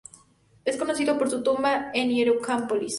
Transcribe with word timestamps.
Es 0.65 0.77
conocido 0.77 1.19
por 1.19 1.29
su 1.29 1.43
tumba 1.43 1.91
en 1.93 2.09
Hieracómpolis. 2.09 2.89